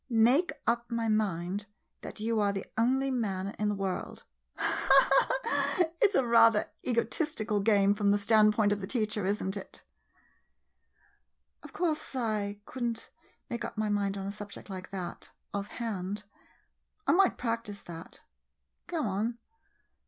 ]"Make 0.31 0.51
up 0.65 0.89
my 0.89 1.07
mind 1.09 1.67
that 2.01 2.19
you 2.19 2.39
are 2.39 2.51
the 2.51 2.65
only 2.75 3.11
man 3.11 3.49
in 3.59 3.69
the 3.69 3.75
world!" 3.75 4.23
It 6.01 6.13
's 6.13 6.19
rather 6.19 6.61
an 6.61 6.67
egotistical 6.83 7.59
game 7.59 7.93
from 7.93 8.09
the 8.09 8.17
standpoint 8.17 8.71
of 8.71 8.81
the 8.81 8.87
teacher, 8.87 9.27
is 9.27 9.43
n't 9.43 9.55
it? 9.57 9.83
[Seriously.] 9.83 11.29
Of 11.61 11.73
course, 11.73 12.15
I 12.15 12.61
could 12.65 12.83
n't 12.87 13.09
make 13.47 13.63
up 13.63 13.77
my 13.77 13.89
mind 13.89 14.17
on 14.17 14.25
a 14.25 14.31
subject 14.31 14.71
like 14.71 14.89
that— 14.89 15.29
offhand. 15.53 16.23
I— 17.05 17.11
I 17.11 17.13
might 17.15 17.37
practise 17.37 17.83
that. 17.83 18.21
Go 18.87 19.03
on. 19.03 19.37